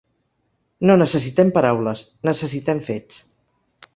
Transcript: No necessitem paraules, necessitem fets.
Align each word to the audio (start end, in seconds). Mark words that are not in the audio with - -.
No 0.89 0.95
necessitem 1.01 1.51
paraules, 1.59 2.01
necessitem 2.31 2.81
fets. 2.91 3.23